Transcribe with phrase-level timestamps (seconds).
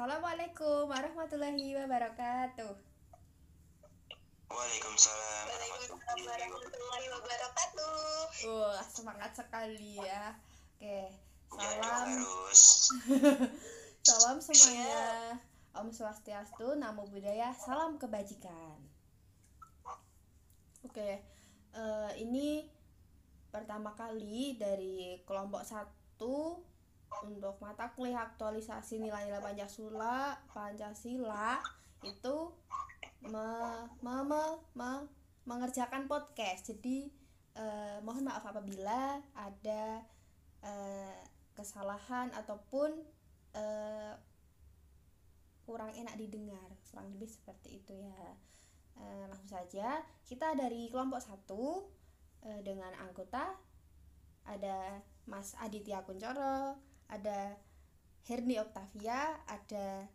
[0.00, 2.72] Assalamualaikum warahmatullahi wabarakatuh.
[4.48, 8.00] Waalaikumsalam Waalaikumsalam warahmatullahi wabarakatuh.
[8.48, 10.40] Wah, semangat sekali ya.
[10.80, 11.04] Oke,
[11.52, 12.08] Ya dong salam
[14.08, 15.36] salam semuanya.
[15.76, 18.80] Om Swastiastu, Namo Buddhaya, salam kebajikan.
[20.80, 21.20] Oke,
[21.76, 22.72] eh, ini
[23.52, 26.64] pertama kali dari kelompok satu
[27.26, 31.60] untuk mata kuliah aktualisasi nilai-nilai Pancasila, Pancasila
[32.06, 32.36] itu
[33.26, 35.08] me- me- me- me-
[35.44, 36.70] mengerjakan podcast.
[36.72, 37.10] Jadi
[37.58, 40.00] eh, mohon maaf apabila ada
[40.64, 41.20] eh,
[41.52, 42.94] kesalahan ataupun
[43.52, 44.14] eh,
[45.66, 48.22] kurang enak didengar, kurang lebih seperti itu ya.
[49.00, 51.88] Eh, langsung saja kita dari kelompok satu
[52.44, 53.54] eh, dengan anggota
[54.48, 56.74] ada Mas Aditya Kuncoro,
[57.10, 57.58] ada
[58.24, 60.06] Herni Octavia, ada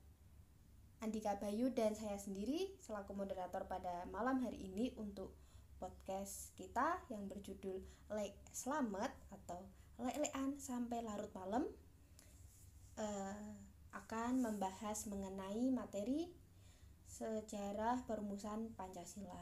[1.03, 5.35] Andika Bayu dan saya sendiri selaku moderator pada malam hari ini untuk
[5.75, 7.83] podcast kita yang berjudul
[8.15, 9.67] Lek Selamat atau
[9.99, 11.67] Lelean sampai larut malam
[12.95, 13.51] eh,
[13.91, 16.31] akan membahas mengenai materi
[17.07, 19.39] sejarah perumusan Pancasila.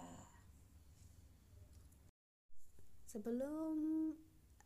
[3.10, 3.78] Sebelum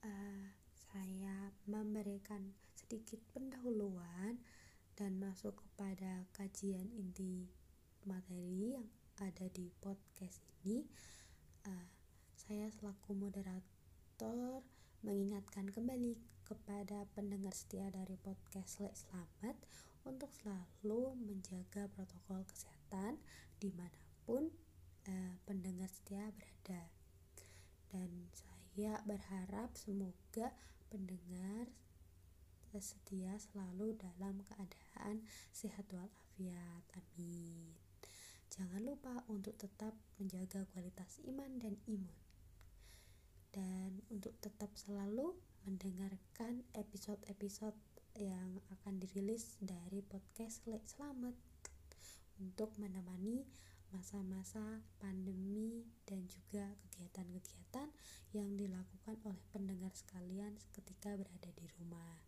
[0.04, 0.44] eh,
[0.92, 2.56] saya memberikan
[2.88, 4.40] sedikit pendahuluan
[4.96, 7.52] dan masuk kepada kajian inti
[8.08, 8.88] materi yang
[9.20, 10.88] ada di podcast ini,
[11.68, 11.88] eh,
[12.32, 14.64] saya selaku moderator
[15.04, 16.16] mengingatkan kembali
[16.48, 19.60] kepada pendengar setia dari podcast Lek Selamat
[20.08, 23.20] untuk selalu menjaga protokol kesehatan
[23.60, 24.48] di mana pun
[25.12, 26.88] eh, pendengar setia berada.
[27.92, 30.56] Dan saya berharap semoga
[30.88, 31.68] pendengar
[32.76, 35.24] setia selalu dalam keadaan
[35.56, 36.84] sehat walafiat.
[36.92, 37.72] Amin.
[38.52, 42.20] Jangan lupa untuk tetap menjaga kualitas iman dan imun.
[43.56, 45.32] Dan untuk tetap selalu
[45.64, 47.78] mendengarkan episode-episode
[48.20, 51.38] yang akan dirilis dari podcast Lek Selamat
[52.42, 53.46] untuk menemani
[53.94, 57.88] masa-masa pandemi dan juga kegiatan-kegiatan
[58.36, 62.27] yang dilakukan oleh pendengar sekalian ketika berada di rumah.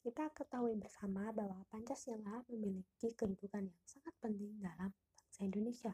[0.00, 5.92] Kita ketahui bersama bahwa Pancasila memiliki kedudukan yang sangat penting dalam bangsa Indonesia,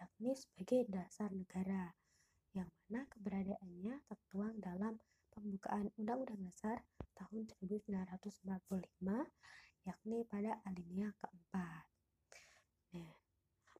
[0.00, 1.92] yakni sebagai dasar negara,
[2.56, 4.96] yang mana keberadaannya tertuang dalam
[5.36, 6.80] pembukaan Undang-Undang Dasar
[7.12, 8.64] tahun 1945,
[9.84, 11.84] yakni pada alinea keempat.
[12.96, 13.12] Nah,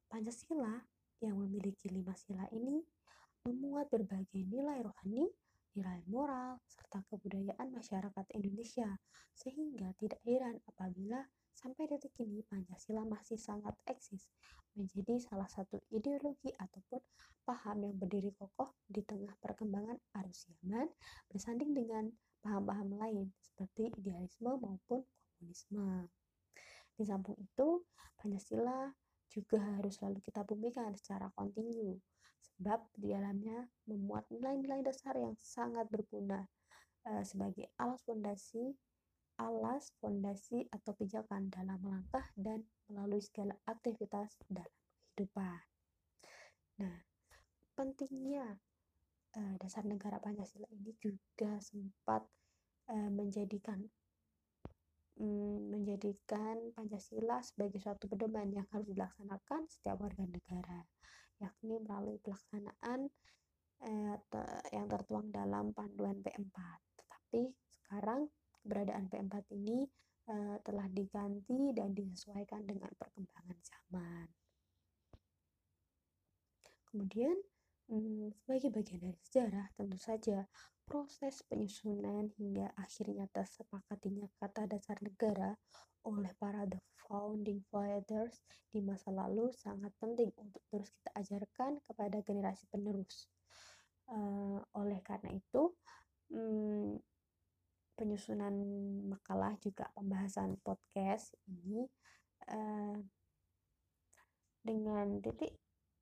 [0.05, 0.85] Pancasila
[1.25, 2.77] yang memiliki lima sila ini
[3.41, 5.33] memuat berbagai nilai rohani,
[5.73, 8.89] nilai moral, serta kebudayaan masyarakat Indonesia,
[9.33, 14.29] sehingga tidak heran apabila sampai detik ini Pancasila masih sangat eksis
[14.73, 17.01] menjadi salah satu ideologi ataupun
[17.45, 20.89] paham yang berdiri kokoh di tengah perkembangan arus zaman
[21.29, 22.09] bersanding dengan
[22.41, 25.05] paham-paham lain seperti idealisme maupun
[25.37, 26.09] komunisme.
[26.93, 27.81] Di samping itu,
[28.17, 28.93] Pancasila
[29.33, 31.97] juga harus selalu kita bumikan secara kontinu
[32.63, 36.47] sebab di dalamnya memuat nilai-nilai dasar yang sangat berguna
[37.11, 38.71] eh, sebagai alas fondasi
[39.35, 44.71] alas fondasi atau pijakan dalam melangkah dan melalui segala aktivitas dalam
[45.11, 45.59] kehidupan.
[46.79, 47.03] Nah,
[47.75, 48.55] pentingnya
[49.35, 52.23] eh, dasar negara Pancasila ini juga sempat
[52.87, 53.83] eh, menjadikan
[55.19, 60.87] mm, menjadikan Pancasila sebagai suatu pedoman yang harus dilaksanakan setiap warga negara,
[61.43, 63.11] yakni melalui pelaksanaan
[63.83, 66.57] eh, te- yang tertuang dalam panduan P4.
[66.95, 68.31] Tetapi sekarang
[68.63, 69.83] keberadaan P4 ini
[70.31, 74.27] eh, telah diganti dan disesuaikan dengan perkembangan zaman.
[76.87, 77.35] Kemudian,
[77.89, 80.45] mm, sebagai bagian dari sejarah, tentu saja
[80.83, 85.55] proses penyusunan hingga akhirnya tersepakatinya kata dasar negara
[86.03, 92.17] oleh para the founding fathers di masa lalu sangat penting untuk terus kita ajarkan kepada
[92.23, 93.31] generasi penerus.
[94.11, 95.71] Eh, oleh karena itu,
[96.31, 96.99] mm,
[97.95, 98.55] penyusunan
[99.07, 101.87] makalah juga pembahasan podcast ini
[102.51, 102.97] eh,
[104.63, 105.55] dengan titik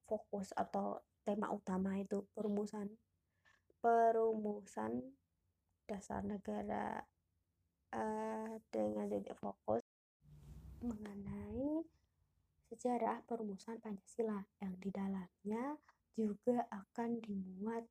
[0.09, 2.89] fokus atau tema utama itu perumusan
[3.81, 5.01] perumusan
[5.89, 7.01] dasar negara
[7.91, 9.81] eh, dengan titik fokus
[10.81, 11.83] mengenai
[12.71, 15.75] sejarah perumusan Pancasila yang di dalamnya
[16.15, 17.83] juga akan dimuat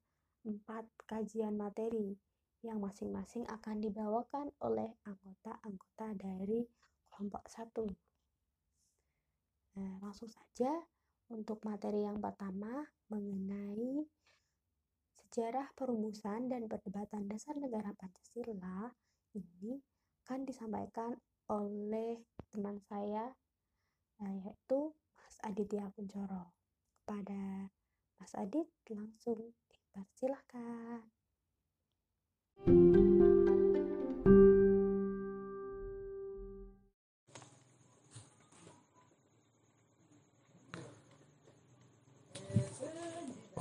[0.49, 2.17] empat kajian materi
[2.65, 6.65] yang masing-masing akan dibawakan oleh anggota-anggota dari
[7.13, 9.81] kelompok 1.
[9.81, 10.73] Nah, langsung saja
[11.33, 14.05] untuk materi yang pertama mengenai
[15.31, 18.91] sejarah perumusan dan perdebatan dasar negara Pancasila
[19.39, 19.79] ini
[20.27, 21.15] akan disampaikan
[21.47, 22.19] oleh
[22.51, 23.31] teman saya
[24.27, 26.51] eh, yaitu Mas Aditya Kuncoro.
[27.07, 27.71] Kepada
[28.19, 31.07] Mas Adit langsung dipersilahkan.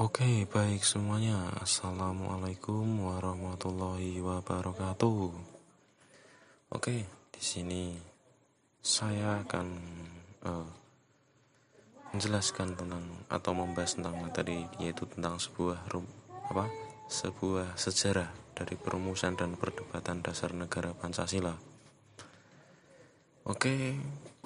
[0.09, 1.53] Oke, baik semuanya.
[1.61, 5.29] Assalamualaikum warahmatullahi wabarakatuh.
[6.73, 7.93] Oke, di sini
[8.81, 9.67] saya akan
[10.49, 10.65] uh,
[12.09, 16.65] menjelaskan tentang atau membahas tentang materi yaitu tentang sebuah apa?
[17.05, 21.53] sebuah sejarah dari perumusan dan perdebatan dasar negara Pancasila.
[23.45, 23.93] Oke,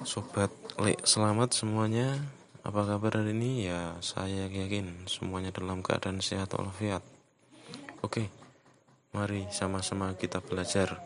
[0.04, 2.43] sobat Lek, selamat semuanya.
[2.64, 3.68] Apa kabar hari ini?
[3.68, 7.04] Ya, saya yakin semuanya dalam keadaan sehat walafiat.
[8.00, 8.32] Oke,
[9.12, 10.96] mari sama-sama kita belajar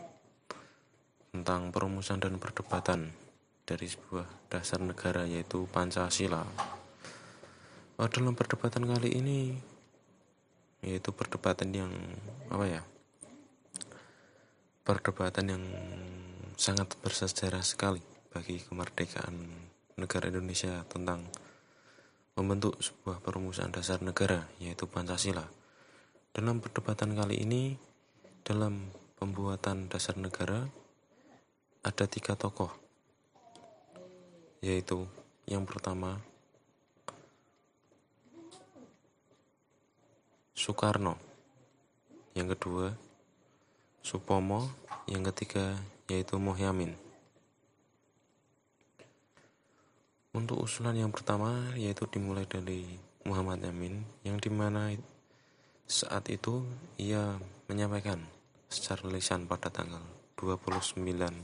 [1.35, 3.11] tentang perumusan dan perdebatan
[3.67, 6.47] dari sebuah dasar negara yaitu Pancasila.
[7.99, 9.59] Oh, dalam perdebatan kali ini
[10.79, 11.91] yaitu perdebatan yang
[12.47, 12.81] apa ya?
[14.87, 15.63] Perdebatan yang
[16.55, 17.99] sangat bersejarah sekali
[18.31, 19.67] bagi kemerdekaan
[19.99, 21.27] negara Indonesia tentang
[22.39, 25.43] membentuk sebuah perumusan dasar negara, yaitu Pancasila.
[26.31, 27.75] Dalam perdebatan kali ini,
[28.47, 30.63] dalam pembuatan dasar negara,
[31.83, 32.71] ada tiga tokoh,
[34.63, 35.03] yaitu
[35.51, 36.23] yang pertama
[40.55, 41.19] Soekarno,
[42.39, 42.95] yang kedua
[43.99, 44.71] Supomo,
[45.11, 45.75] yang ketiga
[46.07, 47.08] yaitu Mohyamin.
[50.39, 52.87] Untuk usulan yang pertama yaitu dimulai dari
[53.27, 54.87] Muhammad Yamin yang di mana
[55.83, 56.63] saat itu
[56.95, 57.35] ia
[57.67, 58.23] menyampaikan
[58.71, 59.99] secara lisan pada tanggal
[60.39, 61.43] 29 29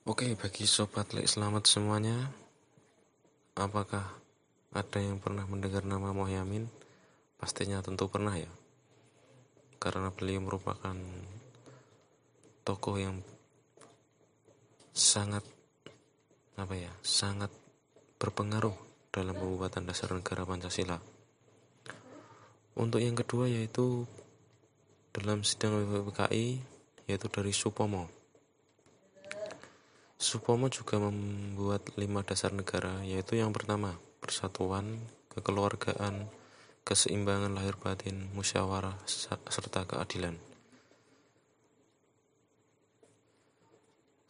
[0.06, 2.30] Oke, bagi sobat Lek selamat semuanya.
[3.58, 4.06] Apakah
[4.70, 6.70] ada yang pernah mendengar nama Mohyamin?
[7.42, 8.46] Pastinya tentu pernah ya.
[9.82, 10.94] Karena beliau merupakan
[12.62, 13.18] tokoh yang
[14.94, 15.42] sangat
[16.54, 17.50] apa ya, sangat
[18.22, 18.78] berpengaruh
[19.10, 21.02] dalam pembuatan dasar negara Pancasila.
[22.78, 24.06] Untuk yang kedua yaitu
[25.18, 26.62] dalam sidang WPKI
[27.10, 28.25] yaitu dari Supomo
[30.16, 35.04] Supomo juga membuat lima dasar negara, yaitu yang pertama, persatuan,
[35.36, 36.32] kekeluargaan,
[36.88, 38.96] keseimbangan lahir batin, musyawarah,
[39.52, 40.40] serta keadilan.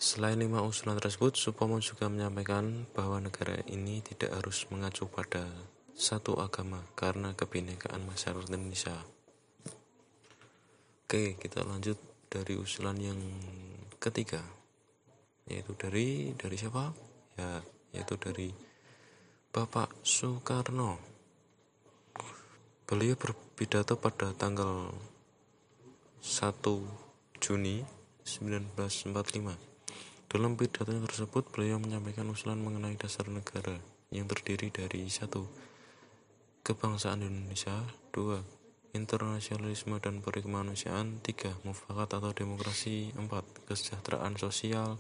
[0.02, 5.46] Selain lima usulan tersebut, Supomo juga menyampaikan bahwa negara ini tidak harus mengacu pada
[5.94, 8.98] satu agama karena kebinekaan masyarakat Indonesia.
[11.06, 13.22] Oke, kita lanjut dari usulan yang
[14.02, 14.65] ketiga
[15.50, 16.94] yaitu dari dari siapa?
[17.38, 17.62] Ya
[17.96, 18.52] yaitu dari
[19.56, 21.00] Bapak Soekarno.
[22.86, 24.94] Beliau berpidato pada tanggal
[26.22, 27.82] 1 Juni
[28.26, 29.76] 1945
[30.26, 33.80] dalam pidato tersebut beliau menyampaikan usulan mengenai dasar negara
[34.12, 35.48] yang terdiri dari satu
[36.66, 37.72] kebangsaan Indonesia
[38.10, 38.44] dua
[38.92, 45.00] internasionalisme dan perikemanusiaan tiga mufakat atau demokrasi empat kesejahteraan sosial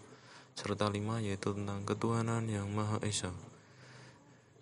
[0.55, 3.35] serta lima yaitu tentang ketuhanan yang Maha Esa.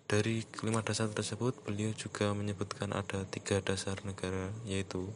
[0.04, 5.08] Dari kelima dasar tersebut, beliau juga menyebutkan ada tiga dasar negara, yaitu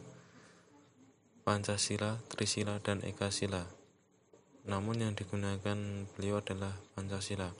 [1.45, 3.69] Pancasila, Trisila, dan Ekasila.
[4.65, 5.77] Namun yang digunakan
[6.17, 7.53] beliau adalah Pancasila.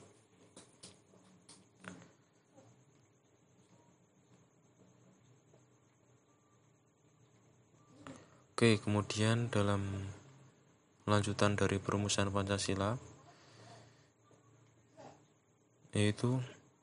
[8.60, 9.80] Oke, kemudian dalam
[11.08, 13.00] lanjutan dari perumusan Pancasila,
[15.90, 16.38] yaitu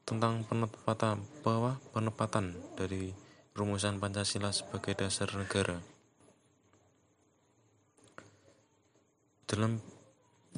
[0.08, 3.12] tentang penempatan bahwa penempatan dari
[3.56, 5.80] rumusan Pancasila sebagai dasar negara.
[9.48, 9.80] Dalam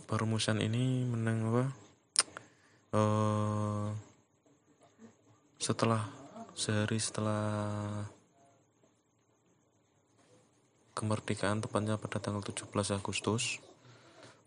[0.09, 1.65] perumusan ini menang apa?
[2.89, 3.93] Uh,
[5.61, 6.09] setelah
[6.57, 8.03] sehari setelah
[10.97, 13.63] kemerdekaan tepatnya pada tanggal 17 Agustus.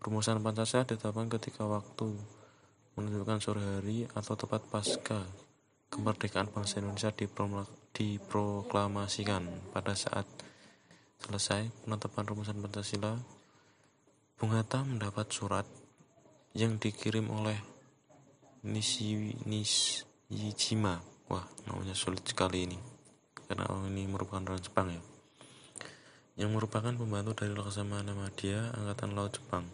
[0.03, 2.13] Rumusan Pancasila ditetapkan ketika waktu
[2.93, 5.25] menunjukkan sore hari atau tepat pasca
[5.89, 7.09] kemerdekaan bangsa Indonesia
[7.93, 9.73] diproklamasikan.
[9.73, 10.29] Pada saat
[11.25, 13.17] selesai penetapan rumusan Pancasila
[14.37, 15.65] Bung Hatta mendapat surat
[16.53, 17.57] yang dikirim oleh
[18.61, 21.01] Nishi Nishijima.
[21.33, 22.77] Wah namanya sulit sekali ini
[23.49, 25.01] karena ini merupakan orang Jepang ya.
[26.33, 29.65] Yang merupakan pembantu dari Laksamana Madya Angkatan Laut Jepang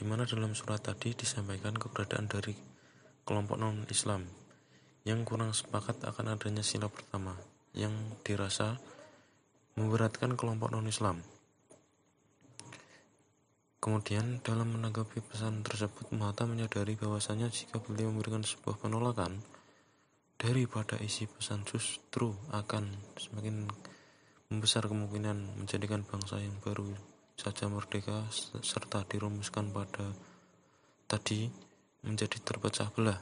[0.00, 2.56] di mana dalam surat tadi disampaikan keberadaan dari
[3.20, 4.24] kelompok non-Islam
[5.04, 7.36] yang kurang sepakat akan adanya sila pertama
[7.76, 7.92] yang
[8.24, 8.80] dirasa
[9.76, 11.20] memberatkan kelompok non-Islam.
[13.76, 19.44] Kemudian dalam menanggapi pesan tersebut Mata menyadari bahwasanya jika beliau memberikan sebuah penolakan
[20.40, 22.88] daripada isi pesan justru akan
[23.20, 23.68] semakin
[24.48, 27.09] membesar kemungkinan menjadikan bangsa yang baru
[27.40, 28.28] saja merdeka
[28.60, 30.12] serta dirumuskan pada
[31.08, 31.48] tadi
[32.04, 33.16] menjadi terpecah belah.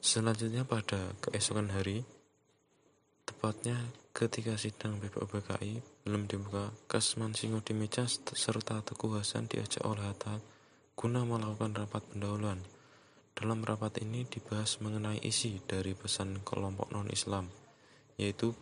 [0.00, 2.04] Selanjutnya pada keesokan hari,
[3.28, 3.76] tepatnya
[4.12, 10.40] ketika sidang BPUPKI belum dibuka, Kasman Singo di meja serta Teguh Hasan diajak oleh Hatta
[10.94, 12.60] guna melakukan rapat pendahuluan.
[13.34, 17.50] Dalam rapat ini dibahas mengenai isi dari pesan kelompok non-Islam,
[18.20, 18.54] yaitu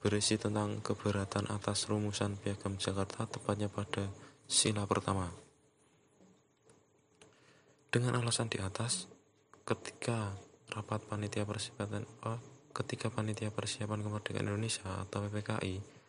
[0.00, 4.08] berisi tentang keberatan atas rumusan piagam Jakarta tepatnya pada
[4.48, 5.28] sila pertama.
[7.92, 9.04] Dengan alasan di atas,
[9.68, 10.32] ketika
[10.72, 12.40] rapat panitia persiapan oh,
[12.72, 16.00] ketika panitia persiapan kemerdekaan Indonesia atau PPKI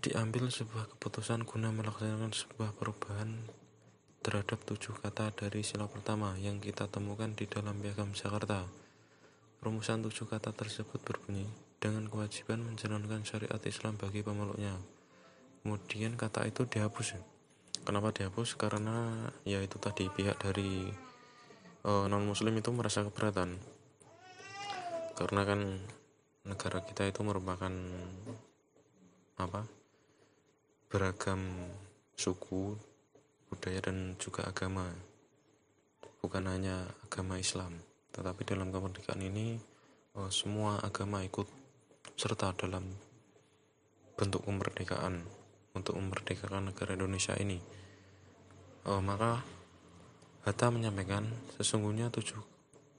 [0.00, 3.36] diambil sebuah keputusan guna melaksanakan sebuah perubahan
[4.24, 8.64] terhadap tujuh kata dari sila pertama yang kita temukan di dalam piagam Jakarta.
[9.60, 11.44] Rumusan tujuh kata tersebut berbunyi,
[11.80, 14.76] dengan kewajiban menjalankan syariat Islam bagi pemeluknya.
[15.64, 17.16] Kemudian kata itu dihapus.
[17.88, 18.60] Kenapa dihapus?
[18.60, 20.92] Karena ya itu tadi pihak dari
[21.88, 23.56] uh, non muslim itu merasa keberatan.
[25.16, 25.60] Karena kan
[26.44, 27.72] negara kita itu merupakan
[29.40, 29.64] apa?
[30.90, 31.70] beragam
[32.18, 32.74] suku,
[33.46, 34.90] budaya dan juga agama.
[36.18, 37.78] Bukan hanya agama Islam,
[38.10, 39.54] tetapi dalam kemerdekaan ini
[40.18, 41.59] uh, semua agama ikut
[42.20, 42.84] serta dalam
[44.12, 45.24] bentuk kemerdekaan
[45.72, 47.56] untuk memerdekakan negara Indonesia ini.
[48.84, 49.40] Uh, maka
[50.44, 51.24] Hatta menyampaikan
[51.56, 52.36] sesungguhnya tujuh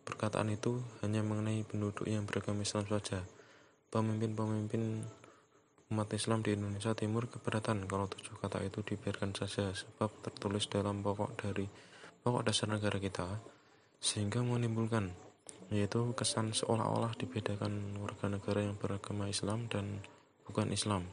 [0.02, 3.22] perkataan itu hanya mengenai penduduk yang beragama Islam saja.
[3.94, 5.06] Pemimpin-pemimpin
[5.94, 11.06] umat Islam di Indonesia Timur keberatan kalau tujuh kata itu dibiarkan saja sebab tertulis dalam
[11.06, 11.70] pokok dari
[12.26, 13.28] pokok dasar negara kita
[14.02, 15.14] sehingga menimbulkan
[15.72, 20.04] yaitu kesan seolah-olah dibedakan warga negara yang beragama Islam dan
[20.44, 21.08] bukan Islam.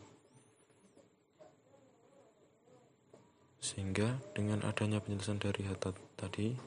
[3.62, 6.58] Sehingga dengan adanya penjelasan dari Hatta tadi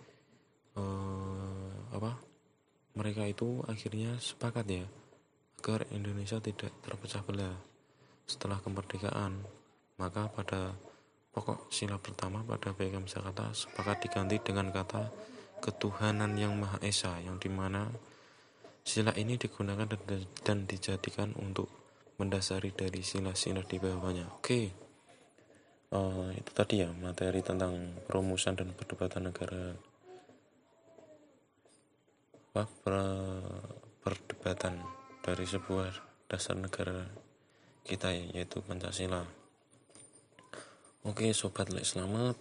[0.80, 2.16] eh, apa?
[2.96, 4.88] Mereka itu akhirnya sepakat ya
[5.60, 7.56] agar Indonesia tidak terpecah belah
[8.24, 9.44] setelah kemerdekaan.
[10.00, 10.76] Maka pada
[11.32, 15.08] pokok sila pertama pada piagam Jakarta sepakat diganti dengan kata
[15.62, 17.94] ketuhanan yang Maha Esa yang di mana
[18.82, 21.70] sila ini digunakan dan, dan dijadikan untuk
[22.18, 24.26] mendasari dari sila-sila di bawahnya.
[24.42, 24.74] Oke,
[25.94, 29.78] uh, itu tadi ya materi tentang perumusan dan perdebatan negara.
[32.52, 32.96] Apa per,
[34.04, 34.82] perdebatan
[35.24, 35.94] dari sebuah
[36.28, 37.08] dasar negara
[37.86, 39.24] kita yaitu Pancasila.
[41.02, 42.38] Oke, sobat lek selamat.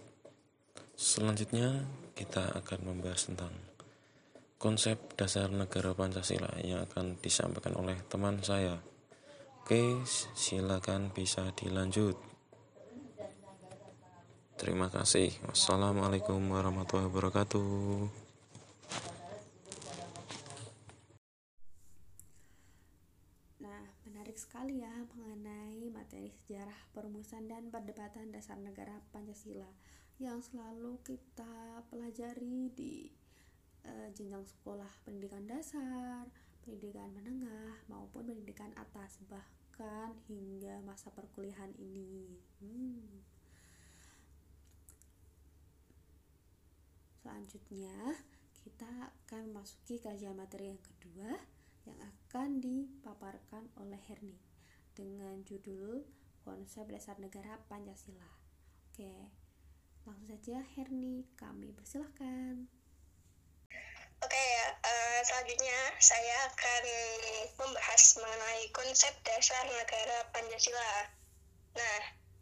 [0.93, 1.89] Selanjutnya
[2.21, 3.49] kita akan membahas tentang
[4.61, 8.77] konsep dasar negara Pancasila yang akan disampaikan oleh teman saya.
[9.65, 10.05] Oke,
[10.37, 12.13] silakan bisa dilanjut.
[14.53, 15.33] Terima kasih.
[15.49, 17.65] Wassalamualaikum warahmatullahi wabarakatuh.
[23.65, 29.65] Nah, menarik sekali ya mengenai materi sejarah perumusan dan perdebatan dasar negara Pancasila
[30.21, 33.09] yang selalu kita pelajari di
[33.89, 36.29] uh, jenjang sekolah pendidikan dasar,
[36.61, 42.37] pendidikan menengah maupun pendidikan atas bahkan hingga masa perkuliahan ini.
[42.61, 43.25] Hmm.
[47.25, 48.21] Selanjutnya
[48.61, 51.33] kita akan memasuki kajian materi yang kedua
[51.89, 54.37] yang akan dipaparkan oleh Herni
[54.93, 56.05] dengan judul
[56.45, 58.29] konsep dasar negara Pancasila.
[58.93, 59.40] Oke,
[60.05, 62.65] Langsung saja Herni, kami persilahkan.
[64.21, 66.83] Oke ya, uh, selanjutnya saya akan
[67.57, 71.09] membahas mengenai konsep dasar negara Pancasila.
[71.77, 71.99] Nah,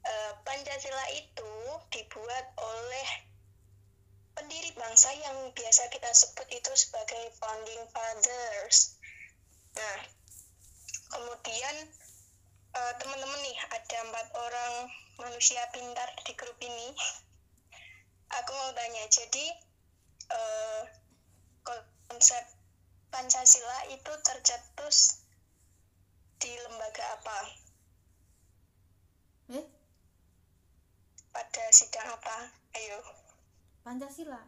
[0.08, 1.54] eh, Pancasila itu
[1.92, 3.08] dibuat oleh
[4.34, 8.96] pendiri bangsa yang biasa kita sebut itu sebagai founding fathers.
[9.75, 9.98] Nah,
[11.12, 11.75] kemudian
[12.74, 14.74] eh, teman-teman nih ada empat orang
[15.20, 16.96] manusia pintar di grup ini.
[18.30, 19.46] Aku mau tanya, jadi
[20.30, 20.82] eh,
[22.10, 22.44] konsep
[23.10, 25.26] Pancasila itu tercetus
[26.38, 27.40] di lembaga apa?
[29.50, 29.66] Eh,
[31.34, 32.54] Pada sidang apa?
[32.78, 33.02] Ayo,
[33.82, 34.42] Pancasila.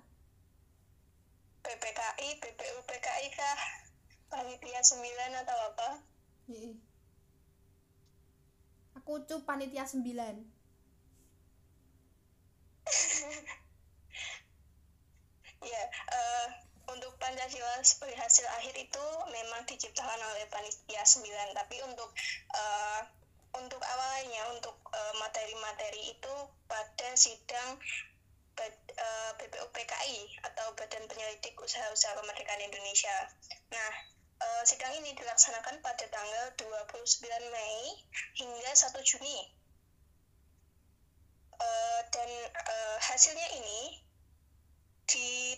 [1.61, 3.59] PPKI, BPUPKI kah?
[4.29, 5.89] Panitia 9 atau apa?
[6.49, 6.77] Heeh.
[9.01, 10.01] Aku cu panitia 9.
[15.61, 16.47] Ya, eh,
[16.89, 22.09] untuk Pancasila sebagai hasil akhir itu memang diciptakan oleh panitia 9, tapi untuk
[22.53, 23.01] eh,
[23.55, 26.33] untuk awalnya untuk eh, materi-materi itu
[26.65, 27.77] pada sidang
[29.41, 33.15] BPUPKI atau Badan Penyelidik Usaha-Usaha Kemerdekaan Indonesia.
[33.73, 33.91] Nah,
[34.37, 37.97] eh, sidang ini dilaksanakan pada tanggal 29 Mei
[38.37, 39.49] hingga 1 Juni.
[41.61, 44.01] Eh, dan eh, hasilnya ini
[45.07, 45.57] di,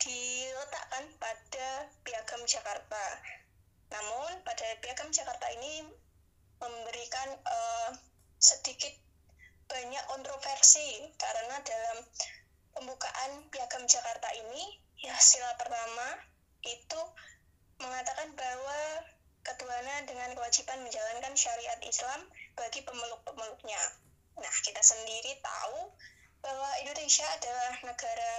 [0.00, 1.68] diletakkan pada
[2.06, 3.04] Piagam Jakarta.
[3.90, 5.88] Namun pada Piagam Jakarta ini
[6.60, 7.90] memberikan eh,
[8.40, 8.92] sedikit
[9.70, 11.98] banyak kontroversi karena dalam
[12.74, 16.20] pembukaan Piagam Jakarta ini ya sila pertama
[16.66, 17.00] itu
[17.80, 18.80] mengatakan bahwa
[19.40, 23.80] ketuhanan dengan kewajiban menjalankan syariat Islam bagi pemeluk-pemeluknya.
[24.36, 25.88] Nah, kita sendiri tahu
[26.44, 28.32] bahwa Indonesia adalah negara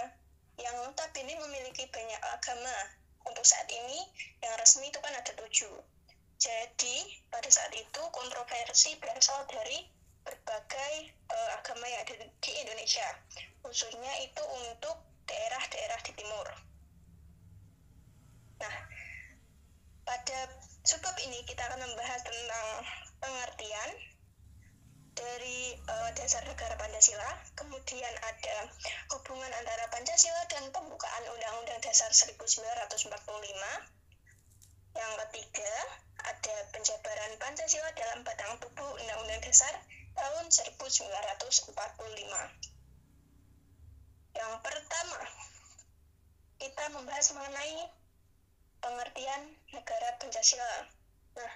[0.61, 2.77] yang notabene memiliki banyak agama.
[3.21, 4.01] Untuk saat ini,
[4.41, 5.77] yang resmi itu kan ada tujuh.
[6.41, 9.85] Jadi, pada saat itu kontroversi berasal dari
[10.25, 13.05] berbagai eh, agama yang ada di Indonesia,
[13.61, 14.97] khususnya itu untuk
[15.29, 16.47] daerah-daerah di timur.
[18.61, 18.75] Nah,
[20.05, 20.39] pada
[20.85, 22.67] subbab ini kita akan membahas tentang
[23.21, 23.89] pengertian
[25.21, 28.65] dari eh, dasar negara Pancasila, kemudian ada
[29.13, 33.05] hubungan antara Pancasila dan pembukaan Undang-Undang Dasar 1945.
[34.91, 35.73] Yang ketiga,
[36.25, 39.77] ada penjabaran Pancasila dalam batang tubuh Undang-Undang Dasar
[40.17, 41.69] tahun 1945.
[44.31, 45.21] Yang pertama,
[46.57, 47.93] kita membahas mengenai
[48.81, 50.89] pengertian negara Pancasila.
[51.37, 51.53] Nah,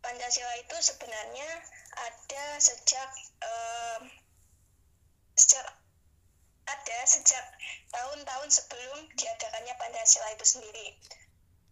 [0.00, 1.48] Pancasila itu sebenarnya
[1.96, 3.10] ada sejak
[3.42, 4.02] em,
[5.34, 5.66] sejak
[6.70, 7.44] ada sejak
[7.90, 10.86] tahun-tahun sebelum diadakannya Pancasila itu sendiri.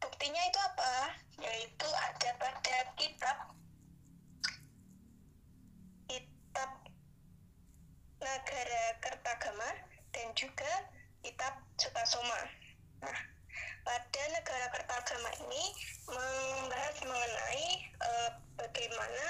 [0.03, 0.95] Buktinya itu apa?
[1.39, 3.37] Yaitu ada pada kitab
[6.11, 6.71] kitab
[8.19, 9.71] Nagara Kertagama
[10.11, 10.91] dan juga
[11.23, 12.41] kitab Sutasoma.
[13.03, 13.19] Nah,
[13.87, 15.65] pada negara Kertagama ini
[16.11, 19.25] membahas mengenai eh, bagaimana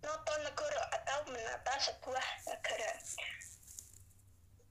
[0.00, 2.92] noto negoro atau menata sebuah negara.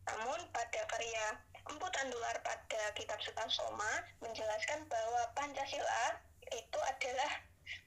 [0.10, 1.26] Namun pada karya
[1.70, 6.18] Empu Tandular pada kitab Sutasoma menjelaskan bahwa Pancasila
[6.50, 7.32] itu adalah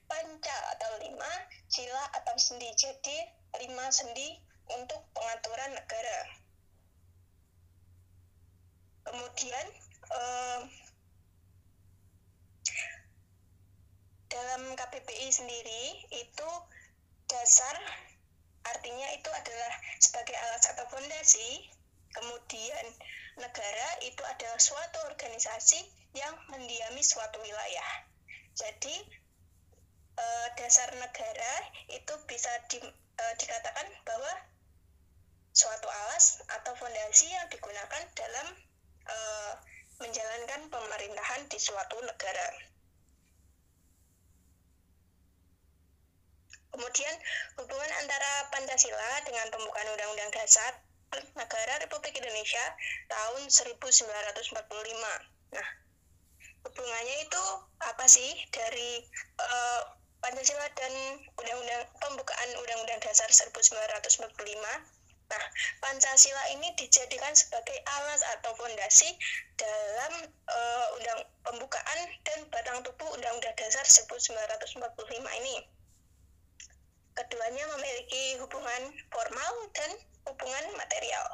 [0.07, 1.31] panca atau lima,
[1.67, 2.71] sila atau sendi.
[2.79, 3.17] Jadi
[3.67, 4.39] lima sendi
[4.71, 6.19] untuk pengaturan negara.
[9.03, 9.65] Kemudian
[10.15, 10.61] em,
[14.31, 15.83] dalam KBBI sendiri
[16.23, 16.49] itu
[17.33, 17.75] dasar
[18.63, 21.65] artinya itu adalah sebagai alas atau fondasi
[22.13, 22.85] kemudian
[23.41, 25.81] negara itu adalah suatu organisasi
[26.13, 27.89] yang mendiami suatu wilayah
[28.53, 28.95] jadi
[30.13, 31.53] eh, dasar negara
[31.89, 34.33] itu bisa di- eh, dikatakan bahwa
[35.53, 38.47] suatu alas atau fondasi yang digunakan dalam
[39.09, 39.53] eh,
[40.01, 42.72] menjalankan pemerintahan di suatu negara.
[46.73, 47.13] Kemudian
[47.61, 50.73] hubungan antara Pancasila dengan pembukaan Undang-Undang Dasar
[51.37, 52.65] Negara Republik Indonesia
[53.05, 54.57] tahun 1945.
[55.53, 55.67] Nah,
[56.65, 57.43] hubungannya itu
[57.77, 59.05] apa sih dari
[59.37, 59.81] eh,
[60.17, 60.93] Pancasila dan
[61.37, 64.33] Undang-Undang pembukaan Undang-Undang Dasar 1945?
[65.29, 65.43] Nah,
[65.77, 69.13] Pancasila ini dijadikan sebagai alas atau fondasi
[69.61, 74.81] dalam eh, undang pembukaan dan batang tubuh Undang-Undang Dasar 1945
[75.37, 75.61] ini.
[77.13, 78.81] Keduanya memiliki hubungan
[79.13, 79.91] formal dan
[80.25, 81.25] hubungan material.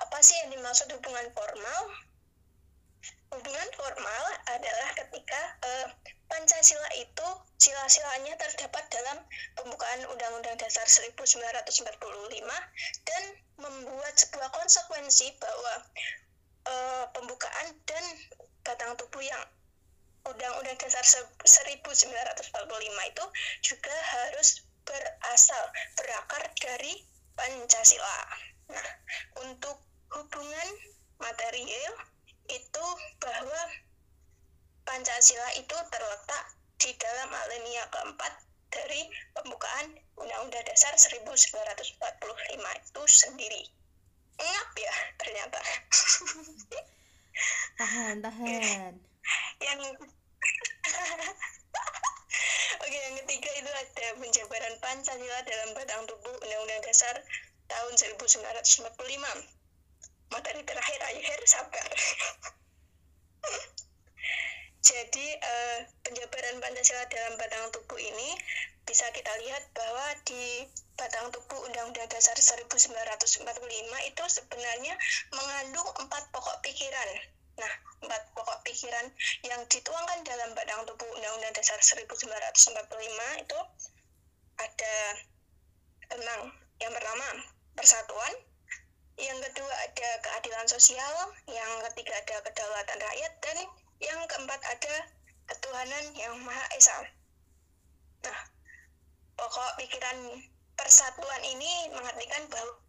[0.00, 1.82] Apa sih yang dimaksud hubungan formal?
[3.30, 5.86] hubungan formal adalah ketika uh,
[6.26, 9.18] Pancasila itu sila-silanya terdapat dalam
[9.58, 11.86] pembukaan Undang-Undang Dasar 1945
[13.06, 13.22] dan
[13.58, 15.74] membuat sebuah konsekuensi bahwa
[16.70, 18.04] uh, pembukaan dan
[18.66, 19.42] batang tubuh yang
[20.26, 23.24] Undang-Undang Dasar 1945 itu
[23.62, 27.06] juga harus berasal berakar dari
[27.38, 28.18] Pancasila.
[28.74, 28.88] Nah,
[29.46, 29.78] untuk
[30.10, 30.68] hubungan
[31.22, 31.94] material
[32.50, 32.86] itu
[33.22, 33.62] bahwa
[34.82, 36.44] Pancasila itu terletak
[36.82, 38.42] di dalam alinea keempat
[38.74, 39.06] dari
[39.38, 41.94] pembukaan Undang-Undang Dasar 1945
[42.58, 43.62] itu sendiri.
[44.40, 45.60] Ngap ya ternyata.
[47.78, 48.92] Tahan, tahan.
[49.62, 49.80] Yang
[52.80, 57.18] Oke, yang ketiga itu ada penjabaran Pancasila dalam batang tubuh Undang-Undang Dasar
[57.66, 58.86] tahun 1945.
[60.30, 61.88] Materi terakhir akhir sabar.
[64.90, 68.38] Jadi uh, penjabaran Pancasila dalam batang tubuh ini
[68.86, 73.42] bisa kita lihat bahwa di batang tubuh Undang-Undang Dasar 1945
[74.06, 74.94] itu sebenarnya
[75.34, 77.39] mengandung empat pokok pikiran.
[77.60, 79.12] Nah, empat pokok pikiran
[79.44, 83.58] yang dituangkan dalam batang tubuh Undang-Undang Dasar 1945 itu
[84.56, 84.96] ada
[86.08, 86.40] tentang
[86.80, 87.28] yang pertama
[87.76, 88.34] persatuan,
[89.20, 91.14] yang kedua ada keadilan sosial,
[91.52, 93.58] yang ketiga ada kedaulatan rakyat, dan
[94.00, 94.94] yang keempat ada
[95.44, 96.96] ketuhanan yang Maha Esa.
[98.24, 98.38] Nah,
[99.36, 100.40] pokok pikiran
[100.76, 102.80] persatuan ini mengartikan bahwa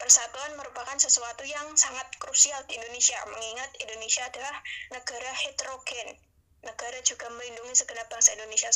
[0.00, 4.56] persatuan merupakan sesuatu yang sangat krusial di Indonesia, mengingat Indonesia adalah
[4.92, 6.18] negara heterogen.
[6.64, 8.72] Negara juga melindungi segenap bangsa Indonesia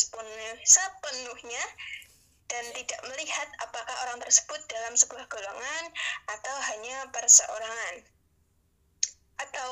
[0.65, 1.65] sepenuhnya
[2.49, 5.85] dan tidak melihat apakah orang tersebut dalam sebuah golongan
[6.29, 7.95] atau hanya perseorangan.
[9.41, 9.71] Atau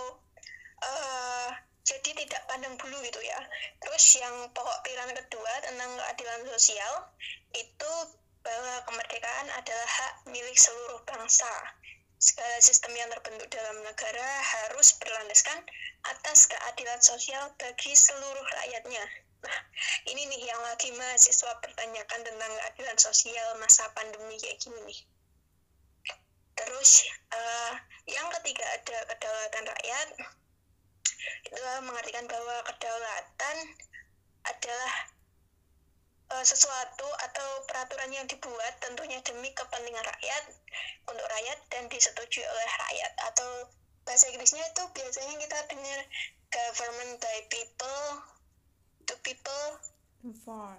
[0.84, 1.50] uh,
[1.86, 3.40] jadi tidak pandang bulu gitu ya.
[3.80, 6.92] Terus yang pokok pikiran kedua tentang keadilan sosial
[7.54, 7.92] itu
[8.46, 11.50] bahwa kemerdekaan adalah hak milik seluruh bangsa.
[12.16, 15.66] Segala sistem yang terbentuk dalam negara harus berlandaskan
[16.06, 19.04] atas keadilan sosial bagi seluruh rakyatnya.
[19.42, 19.60] Nah,
[20.08, 25.00] ini nih yang lagi mahasiswa pertanyakan tentang keadilan sosial masa pandemi kayak gini nih.
[26.56, 27.04] Terus
[27.36, 27.72] uh,
[28.08, 30.08] yang ketiga ada kedaulatan rakyat
[31.46, 33.56] itu mengartikan bahwa kedaulatan
[34.46, 34.92] adalah
[36.32, 40.44] uh, sesuatu atau peraturan yang dibuat tentunya demi kepentingan rakyat
[41.06, 43.12] untuk rakyat dan disetujui oleh rakyat.
[43.32, 43.48] Atau
[44.06, 46.00] bahasa Inggrisnya itu biasanya kita dengar
[46.50, 48.02] government by people
[49.06, 49.66] to people.
[50.42, 50.74] For.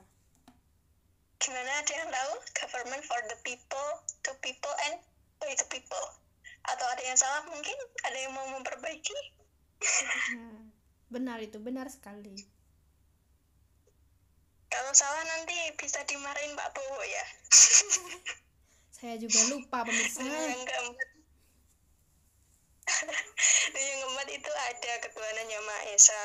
[1.40, 2.34] Gimana ada yang tahu?
[2.66, 3.90] Government for the people
[4.28, 5.00] to people and
[5.40, 6.06] by the people.
[6.68, 7.78] Atau ada yang salah mungkin?
[8.04, 9.16] Ada yang mau memperbaiki?
[10.36, 10.68] Nah,
[11.08, 12.57] benar itu benar sekali
[14.68, 17.26] kalau salah nanti bisa dimarahin Pak Bowo ya.
[18.98, 20.26] Saya juga lupa pemirsa.
[20.26, 21.10] Yang keempat
[23.78, 26.24] yang keempat itu ada ketuhanan yang Maha Esa.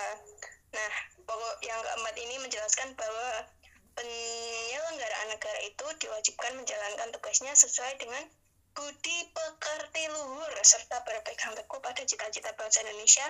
[0.73, 0.93] Nah
[1.29, 3.51] pokok yang keempat ini menjelaskan bahwa
[3.93, 8.25] penyelenggaraan negara itu diwajibkan menjalankan tugasnya sesuai dengan
[8.73, 13.27] budi pekerti luhur serta berpegang teguh pada cita-cita bangsa Indonesia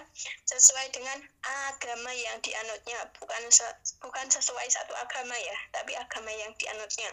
[0.47, 1.19] sesuai dengan
[1.69, 3.11] agama yang dianutnya.
[3.19, 3.67] Bukan se
[3.99, 7.11] bukan sesuai satu agama ya tapi agama yang dianutnya.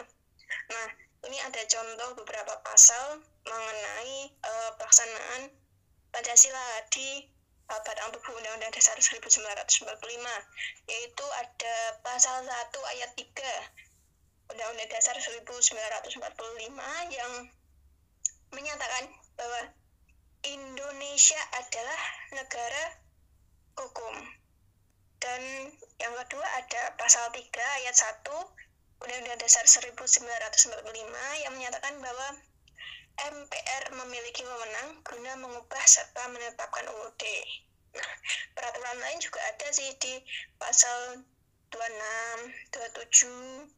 [0.70, 0.86] Nah
[1.26, 5.50] ini ada contoh beberapa pasal mengenai uh, pelaksanaan
[6.10, 7.26] Pancasila di
[7.70, 9.46] uh, Batang Tubuh Undang-Undang Dasar 1945
[10.90, 12.50] yaitu ada pasal 1
[12.96, 17.32] ayat 3 Undang-Undang Dasar 1945 yang
[18.50, 19.60] menyatakan bahwa
[20.46, 22.00] Indonesia adalah
[22.32, 22.84] negara
[23.76, 24.14] hukum.
[25.20, 25.42] Dan
[26.00, 27.44] yang kedua ada pasal 3
[27.84, 28.24] ayat 1
[29.00, 32.28] Undang-Undang Dasar 1945 yang menyatakan bahwa
[33.20, 37.22] MPR memiliki wewenang guna mengubah serta menetapkan UUD.
[37.90, 38.12] Nah,
[38.56, 40.24] peraturan lain juga ada sih di
[40.56, 41.20] pasal
[41.68, 43.68] 26, 27,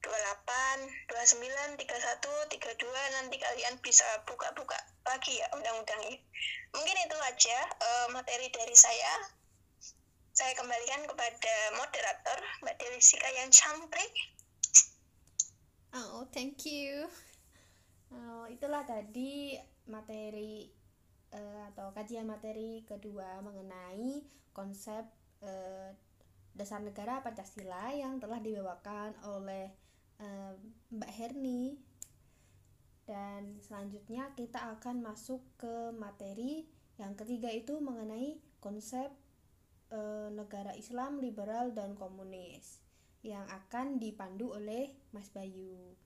[0.00, 6.16] 28, 29, 31, 32 nanti kalian bisa buka-buka lagi ya undang-undangnya.
[6.72, 9.28] Mungkin itu aja uh, materi dari saya.
[10.32, 14.12] Saya kembalikan kepada moderator Mbak Delisika yang cantik.
[15.92, 17.10] Oh, thank you.
[18.14, 19.58] Oh, itulah tadi
[19.90, 20.70] materi
[21.34, 24.22] uh, atau kajian materi kedua mengenai
[24.54, 25.02] konsep
[25.42, 25.90] uh,
[26.54, 29.70] dasar negara Pancasila yang telah dibawakan oleh
[30.90, 31.80] Mbak Herni
[33.08, 36.68] dan selanjutnya kita akan masuk ke materi
[37.00, 39.08] yang ketiga itu mengenai konsep
[39.90, 42.84] eh, negara Islam liberal dan komunis
[43.24, 45.96] yang akan dipandu oleh Mas Bayu.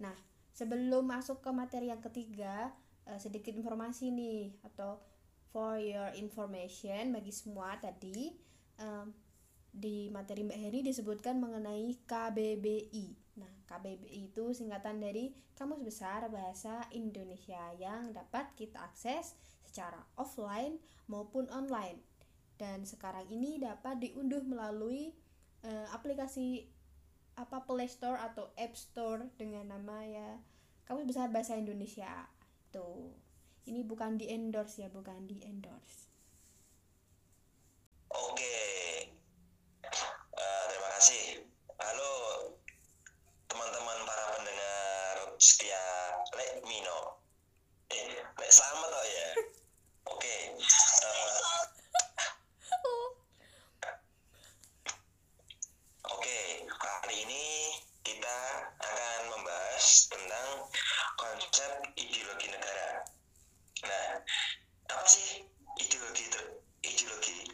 [0.00, 0.14] Nah,
[0.52, 2.72] sebelum masuk ke materi yang ketiga,
[3.08, 5.00] eh, sedikit informasi nih atau
[5.50, 8.36] for your information bagi semua tadi
[8.76, 9.08] em,
[9.72, 13.25] di materi Mbak Heri disebutkan mengenai KBBI.
[13.36, 20.80] Nah, KBBI itu singkatan dari Kamus Besar Bahasa Indonesia yang dapat kita akses secara offline
[21.08, 22.00] maupun online.
[22.56, 25.12] Dan sekarang ini dapat diunduh melalui
[25.62, 26.64] eh, aplikasi
[27.36, 30.40] apa Play Store atau App Store dengan nama ya
[30.88, 32.28] Kamus Besar Bahasa Indonesia.
[32.72, 33.12] Tuh.
[33.66, 36.08] Ini bukan di endorse ya, bukan di endorse.
[38.14, 38.56] Oke,
[40.36, 41.24] Eh, terima kasih.
[41.80, 42.12] Halo
[43.48, 45.82] teman-teman para pendengar setia
[46.36, 47.16] Let Me Know.
[48.56, 49.28] Eh, Lek selamat toh ya.
[50.16, 50.36] Oke.
[51.04, 51.36] eh,
[56.08, 57.44] Oke, kali ini
[58.00, 58.38] kita
[58.80, 60.48] akan membahas tentang
[61.20, 63.04] konsep ideologi negara.
[63.84, 64.24] Nah,
[64.88, 65.44] apa sih
[65.76, 67.52] ideologi ter- ideologi?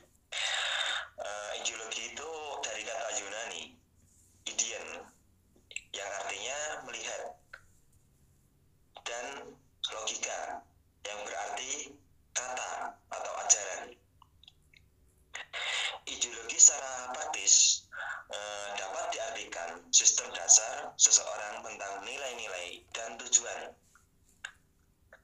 [1.19, 2.31] Eh, ideologi itu
[2.63, 3.75] dari kata Yunani,
[4.47, 4.87] ideon,
[5.91, 7.23] yang artinya melihat,
[9.03, 9.27] dan
[9.91, 10.63] logika,
[11.03, 11.95] yang berarti
[12.33, 12.71] kata
[13.11, 13.83] atau ajaran.
[16.07, 17.85] Ideologi secara praktis
[18.31, 23.75] eh, dapat diartikan sistem dasar seseorang tentang nilai-nilai dan tujuan,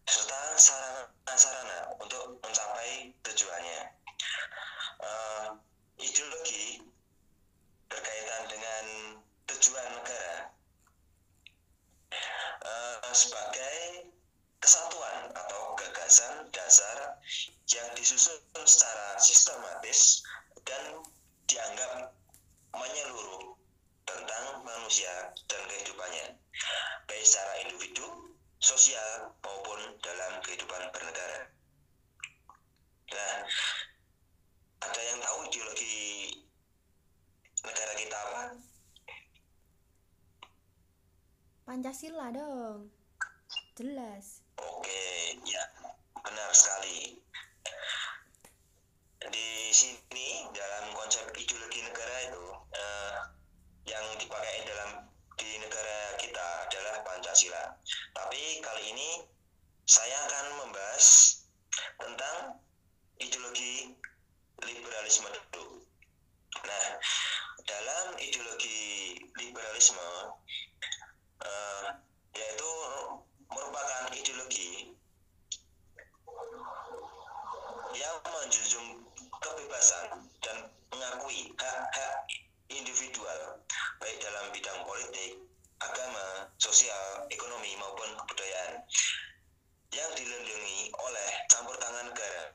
[0.07, 3.81] serta sarana-sarana untuk mencapai tujuannya.
[4.99, 5.47] Eh,
[6.03, 6.83] ideologi
[7.89, 8.85] berkaitan dengan
[9.47, 10.35] tujuan negara
[12.67, 13.79] eh, sebagai
[14.59, 17.15] kesatuan atau gagasan dasar
[17.71, 20.23] yang disusun secara sistematis
[20.67, 21.01] dan
[21.49, 22.13] dianggap
[22.75, 23.57] menyeluruh
[24.05, 26.27] tentang manusia dan kehidupannya,
[27.09, 31.51] baik secara individu, sosial, maupun dalam kehidupan bernegara.
[33.09, 33.37] Nah,
[34.85, 35.99] ada yang tahu ideologi
[37.65, 38.43] negara kita apa?
[41.65, 42.93] Pancasila dong.
[43.77, 44.45] Jelas.
[44.59, 45.65] Oke, ya,
[46.21, 47.21] benar sekali.
[49.29, 53.17] Di sini dalam konsep ideologi negara itu eh,
[53.89, 55.08] yang dipakai dalam
[55.39, 57.79] di negara kita adalah Pancasila.
[58.11, 59.11] Tapi kali ini
[59.87, 61.07] saya akan membahas
[62.03, 62.59] tentang
[63.23, 63.95] ideologi
[64.67, 65.79] liberalisme dulu.
[66.67, 66.87] Nah,
[67.63, 70.11] dalam ideologi liberalisme
[71.47, 71.87] eh,
[72.35, 72.71] yaitu
[73.47, 74.91] merupakan ideologi
[77.95, 78.89] yang menjunjung
[79.39, 80.57] kebebasan dan
[80.91, 82.27] mengakui hak-hak
[82.73, 83.63] individual
[83.99, 85.41] baik dalam bidang politik,
[85.81, 88.83] agama, sosial, ekonomi maupun kebudayaan
[89.95, 92.53] yang dilindungi oleh campur tangan negara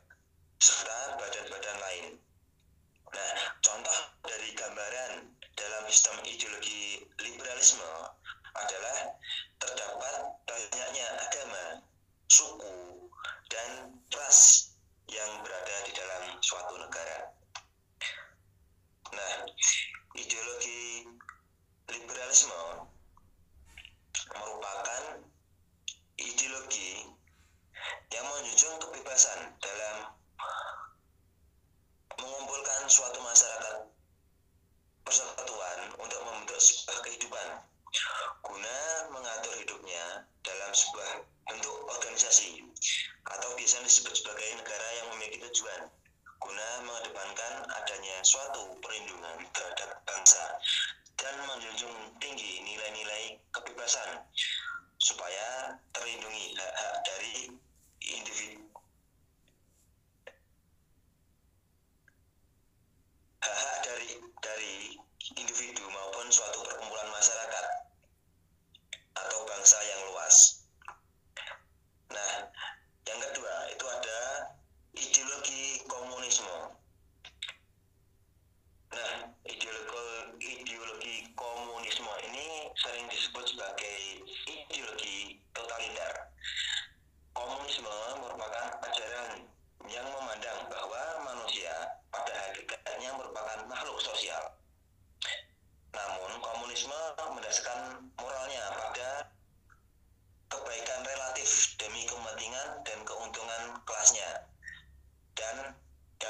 [0.62, 2.06] serta badan-badan lain.
[3.14, 7.92] Nah, contoh dari gambaran dalam sistem ideologi liberalisme
[8.54, 9.18] adalah
[9.60, 11.66] terdapat banyaknya agama,
[12.30, 13.10] suku,
[13.50, 14.72] dan ras
[15.10, 17.18] yang berada di dalam suatu negara.
[19.14, 19.34] Nah,
[20.22, 21.08] ideologi
[21.90, 22.54] liberalisme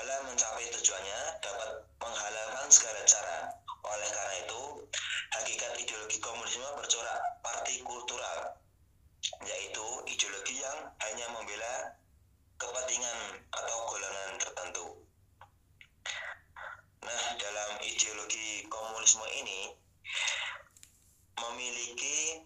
[0.04, 3.56] segala mencapai tujuannya dapat menghalalkan segala cara.
[3.88, 4.62] Oleh karena itu,
[5.32, 8.52] hakikat ideologi komunisme bercorak partikultural,
[9.48, 11.96] yaitu ideologi yang hanya membela
[12.60, 15.08] kepentingan atau golongan tertentu.
[17.08, 19.72] Nah, dalam ideologi komunisme ini
[21.40, 22.44] memiliki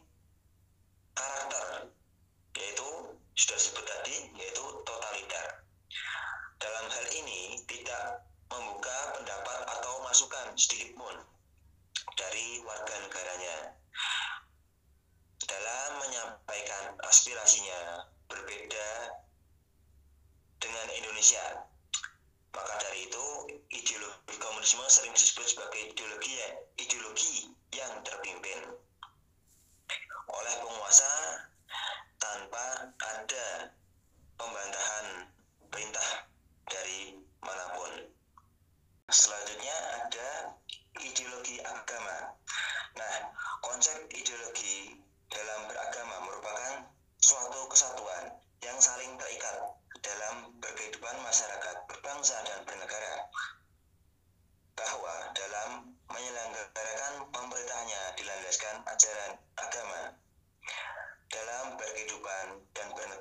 [1.18, 1.90] karakter
[2.54, 5.67] yaitu sudah disebut tadi yaitu totaliter
[6.58, 11.16] dalam hal ini tidak membuka pendapat atau masukan sedikit pun
[12.18, 13.78] dari warga negaranya
[15.46, 18.90] dalam menyampaikan aspirasinya berbeda
[20.58, 21.64] dengan Indonesia.
[22.58, 23.26] Maka dari itu,
[23.70, 27.36] ideologi komunisme sering disebut sebagai ideologi yang, ideologi
[27.78, 28.60] yang terpimpin
[30.28, 31.14] oleh penguasa
[32.18, 33.72] tanpa ada
[34.42, 35.06] pembantahan
[35.70, 36.28] perintah
[36.68, 37.92] dari mana pun.
[39.08, 40.30] Selanjutnya ada
[41.00, 42.36] ideologi agama.
[43.00, 43.16] Nah,
[43.64, 45.00] konsep ideologi
[45.32, 46.74] dalam beragama merupakan
[47.24, 49.58] suatu kesatuan yang saling terikat
[50.04, 53.32] dalam kehidupan masyarakat, berbangsa, dan bernegara.
[54.78, 55.70] Bahwa dalam
[56.12, 60.02] menyelenggarakan pemerintahnya dilandaskan ajaran agama.
[61.28, 63.17] Dalam berkehidupan dan bernegara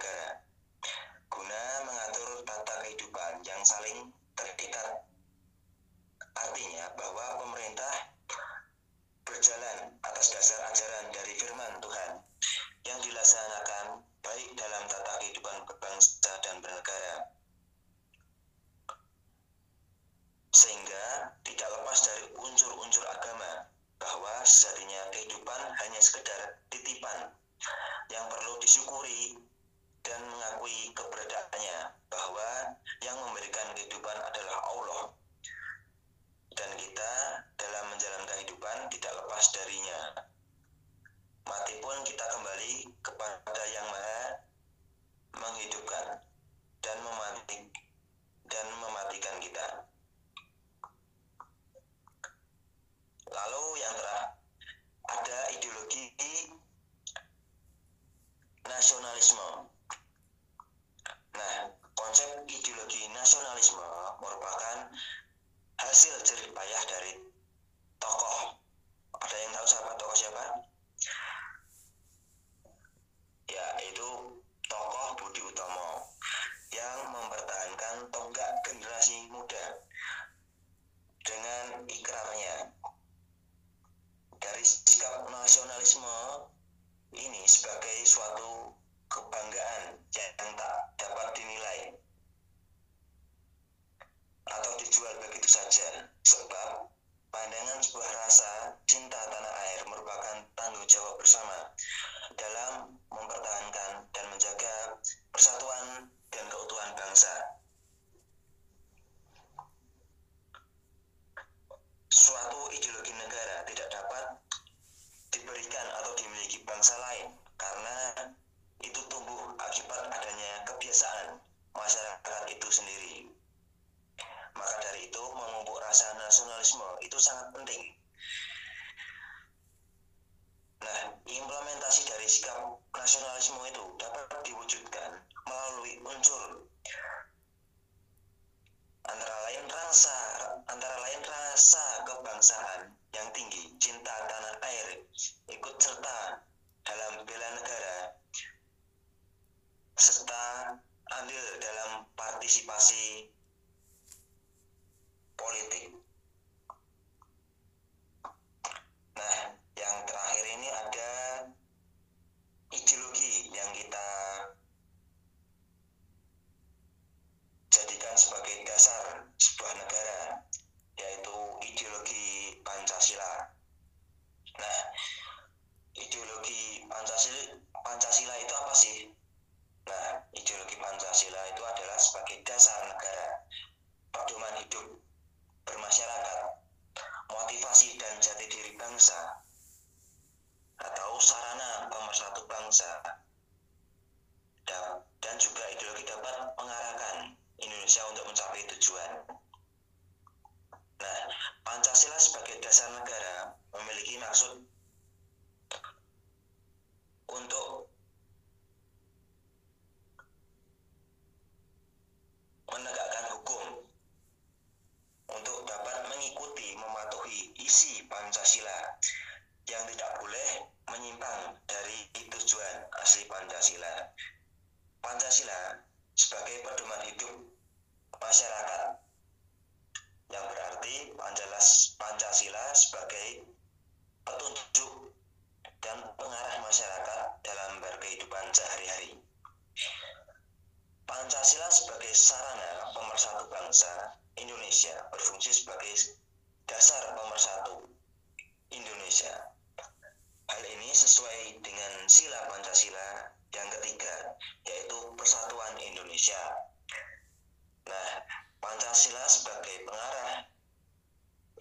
[257.87, 258.11] Nah,
[258.59, 260.43] Pancasila sebagai pengarah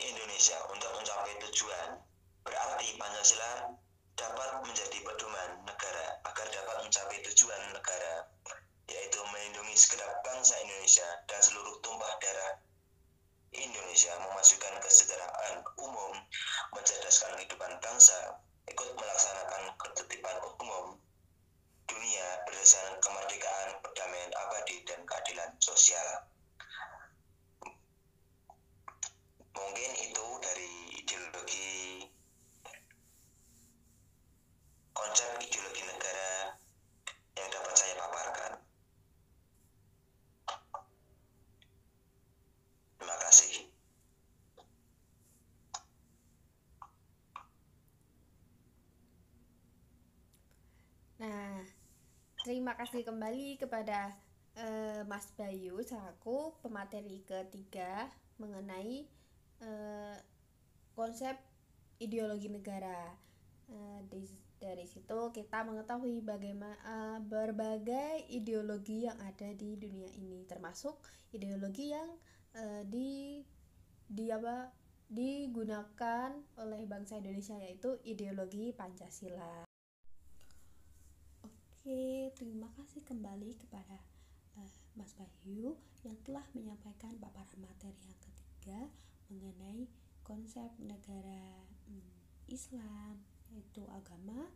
[0.02, 2.02] Indonesia untuk mencapai tujuan
[2.42, 3.78] berarti Pancasila
[4.18, 8.26] dapat menjadi pedoman negara agar dapat mencapai tujuan negara
[8.90, 12.58] yaitu melindungi segenap bangsa Indonesia dan seluruh tumpah darah
[13.56, 16.14] Indonesia memajukan kesejahteraan umum,
[16.76, 18.36] mencerdaskan kehidupan bangsa,
[18.68, 21.00] ikut melaksanakan ketertiban umum
[21.86, 26.26] dunia berdasarkan kemerdekaan, perdamaian abadi, dan keadilan sosial.
[29.56, 32.04] Mungkin itu dari ideologi
[34.92, 36.60] konsep ideologi negara
[37.40, 38.52] yang dapat saya paparkan.
[43.00, 43.54] Terima kasih.
[51.16, 51.64] Nah,
[52.46, 54.14] terima kasih kembali kepada
[54.54, 58.06] eh, Mas Bayu selaku pemateri ketiga
[58.38, 59.10] mengenai
[59.66, 60.18] eh,
[60.94, 61.34] konsep
[61.98, 63.18] ideologi negara.
[63.66, 64.30] Eh, di,
[64.62, 71.02] dari situ kita mengetahui bagaimana eh, berbagai ideologi yang ada di dunia ini, termasuk
[71.34, 72.14] ideologi yang
[72.54, 73.42] eh, di
[74.06, 74.70] di apa
[75.10, 76.30] digunakan
[76.62, 79.65] oleh bangsa Indonesia yaitu ideologi Pancasila.
[82.36, 83.96] Oke, terima kasih kembali kepada
[84.60, 88.92] uh, Mas Bayu yang telah menyampaikan paparan materi yang ketiga
[89.32, 89.88] mengenai
[90.20, 92.04] konsep negara um,
[92.52, 93.24] Islam
[93.56, 94.52] yaitu agama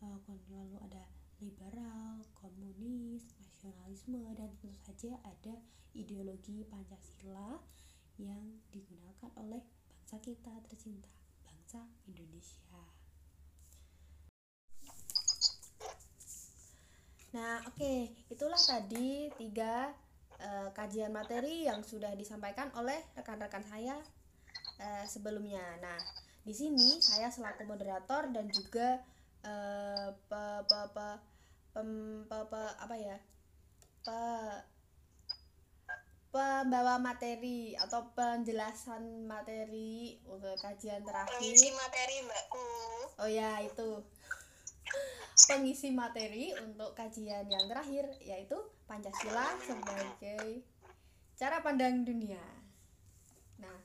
[0.00, 0.16] uh,
[0.48, 1.04] lalu ada
[1.44, 5.60] liberal, komunis, nasionalisme dan tentu saja ada
[5.92, 7.60] ideologi Pancasila
[8.16, 9.60] yang digunakan oleh
[9.92, 11.12] bangsa kita tercinta,
[11.44, 12.99] bangsa Indonesia.
[17.30, 18.10] Nah, oke, okay.
[18.26, 19.94] itulah tadi tiga
[20.42, 23.94] uh, kajian materi yang sudah disampaikan oleh rekan-rekan saya
[24.82, 25.62] uh, sebelumnya.
[25.78, 25.98] Nah,
[26.42, 28.98] di sini saya selaku moderator dan juga
[29.46, 31.08] uh, pe, pe, pe,
[31.70, 31.90] pem,
[32.26, 33.16] pe, pe, apa ya,
[34.02, 34.20] pe,
[36.30, 41.42] pembawa materi atau penjelasan materi untuk kajian terakhir.
[41.42, 42.66] Pengisi materi, Mbakku.
[43.22, 44.02] Oh ya, itu
[45.48, 50.62] pengisi materi untuk kajian yang terakhir yaitu Pancasila sebagai
[51.34, 52.42] cara pandang dunia.
[53.60, 53.78] Nah,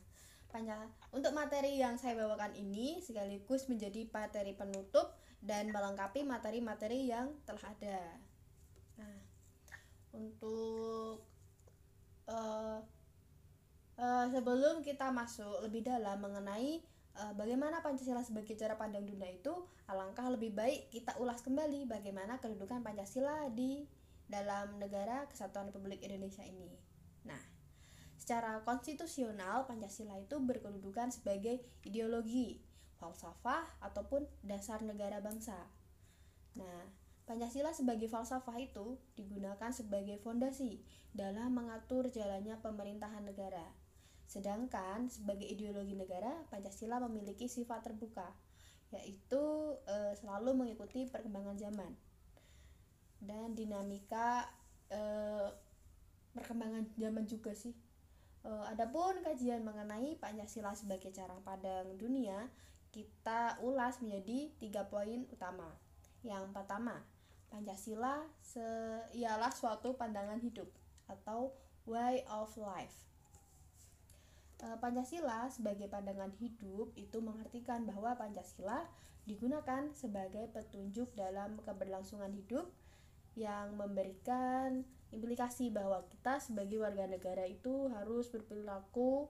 [1.12, 7.76] untuk materi yang saya bawakan ini sekaligus menjadi materi penutup dan melengkapi materi-materi yang telah
[7.76, 8.02] ada.
[8.96, 9.20] Nah,
[10.16, 11.28] untuk
[12.32, 12.80] uh,
[14.00, 16.80] uh, sebelum kita masuk lebih dalam mengenai
[17.40, 19.54] bagaimana Pancasila sebagai cara pandang dunia itu,
[19.88, 23.88] alangkah lebih baik kita ulas kembali bagaimana kedudukan Pancasila di
[24.28, 26.76] dalam negara Kesatuan Republik Indonesia ini.
[27.24, 27.40] Nah,
[28.20, 32.60] secara konstitusional Pancasila itu berkedudukan sebagai ideologi,
[33.00, 35.56] falsafah ataupun dasar negara bangsa.
[36.60, 36.84] Nah,
[37.26, 40.84] Pancasila sebagai falsafah itu digunakan sebagai fondasi
[41.16, 43.66] dalam mengatur jalannya pemerintahan negara
[44.26, 48.26] Sedangkan sebagai ideologi negara, Pancasila memiliki sifat terbuka,
[48.90, 49.42] yaitu
[49.86, 51.94] e, selalu mengikuti perkembangan zaman
[53.22, 54.50] dan dinamika
[54.90, 55.02] e,
[56.34, 57.74] perkembangan zaman juga sih.
[58.42, 62.50] E, adapun kajian mengenai Pancasila sebagai cara pandang dunia,
[62.90, 65.70] kita ulas menjadi tiga poin utama.
[66.26, 66.98] Yang pertama,
[67.54, 68.26] Pancasila
[69.14, 70.68] ialah suatu pandangan hidup
[71.06, 71.54] atau
[71.86, 73.06] way of life
[74.82, 78.90] Pancasila sebagai pandangan hidup itu mengartikan bahwa Pancasila
[79.26, 82.70] digunakan sebagai petunjuk dalam keberlangsungan hidup
[83.36, 89.28] yang memberikan implikasi bahwa kita sebagai warga negara itu harus berperilaku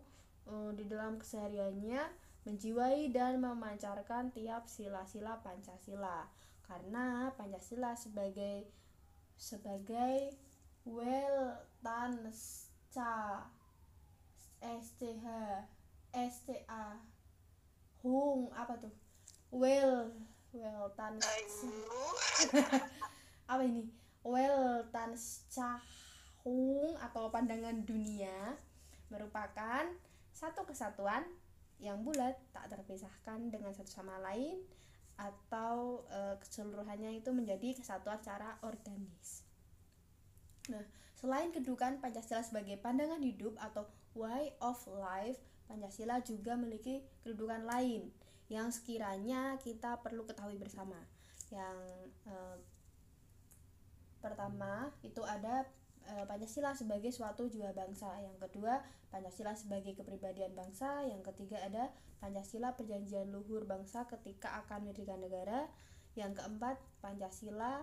[0.47, 2.01] uh, di dalam kesehariannya
[2.45, 6.29] menjiwai dan memancarkan tiap sila-sila Pancasila.
[6.65, 8.69] Karena Pancasila sebagai
[9.35, 10.31] sebagai
[10.85, 11.59] well
[14.61, 15.25] STH
[16.15, 16.99] STA
[18.05, 18.93] Hung apa tuh?
[19.49, 20.13] Well
[20.53, 21.19] well tan
[23.51, 23.89] apa ini?
[24.21, 25.17] Well tan
[26.45, 28.55] Hung atau pandangan dunia
[29.09, 29.89] merupakan
[30.29, 31.23] satu kesatuan
[31.79, 34.63] yang bulat tak terpisahkan dengan satu sama lain
[35.15, 39.47] atau e, keseluruhannya itu menjadi kesatuan secara organis.
[40.67, 40.83] Nah,
[41.25, 48.13] selain kedudukan Pancasila sebagai pandangan hidup atau way of life, Pancasila juga memiliki kedudukan lain
[48.45, 51.01] yang sekiranya kita perlu ketahui bersama.
[51.49, 51.81] Yang
[52.29, 52.35] e,
[54.21, 55.65] pertama itu ada
[56.05, 58.21] e, Pancasila sebagai suatu jiwa bangsa.
[58.21, 61.09] Yang kedua, Pancasila sebagai kepribadian bangsa.
[61.09, 61.89] Yang ketiga ada
[62.21, 65.65] Pancasila perjanjian luhur bangsa ketika akan mendirikan negara.
[66.13, 67.81] Yang keempat, Pancasila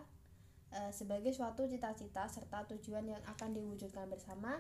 [0.73, 4.59] e, sebagai suatu cita-cita serta tujuan yang akan diwujudkan bersama.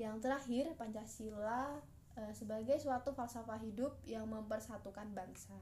[0.00, 1.78] Yang terakhir, Pancasila
[2.16, 5.56] e, sebagai suatu falsafah hidup yang mempersatukan bangsa.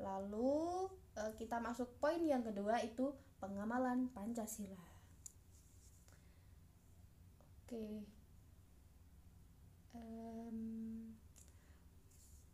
[0.00, 4.88] Lalu e, kita masuk poin yang kedua itu pengamalan Pancasila.
[7.68, 8.16] Oke.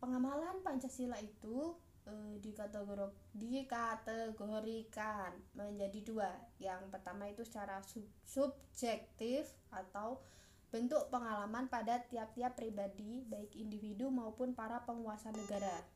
[0.05, 1.73] Pengamalan Pancasila itu
[2.05, 6.31] e, dikategori, dikategorikan menjadi dua.
[6.61, 10.21] Yang pertama itu secara sub, subjektif atau
[10.69, 15.87] bentuk pengalaman pada tiap-tiap pribadi, baik individu maupun para penguasa negara.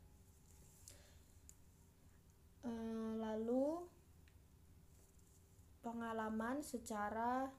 [2.62, 2.70] E,
[3.18, 3.82] lalu
[5.82, 7.50] pengalaman secara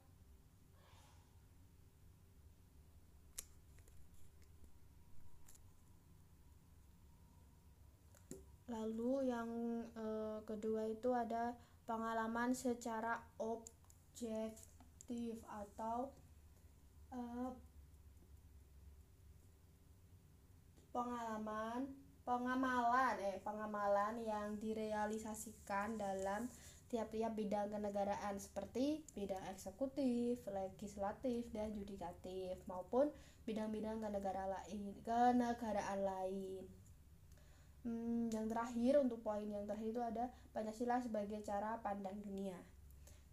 [8.70, 9.50] Lalu yang
[9.98, 10.06] e,
[10.46, 11.58] kedua itu ada
[11.90, 16.14] pengalaman secara objektif atau
[17.10, 17.20] e,
[20.94, 21.90] pengalaman
[22.30, 26.46] pengamalan eh pengamalan yang direalisasikan dalam
[26.90, 33.14] tiap-tiap bidang kenegaraan seperti bidang eksekutif, legislatif, dan yudikatif maupun
[33.46, 36.66] bidang-bidang kenegaraan lain, kenegaraan lain.
[37.90, 42.54] Hmm, yang terakhir untuk poin yang terakhir itu ada Pancasila sebagai cara pandang dunia.